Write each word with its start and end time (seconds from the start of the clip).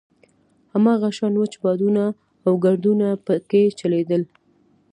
هماغه 0.73 1.09
شان 1.17 1.33
وچ 1.37 1.53
بادونه 1.63 2.03
او 2.45 2.53
ګردونه 2.63 3.07
په 3.25 3.33
کې 3.49 3.61
چلېدل. 3.79 4.23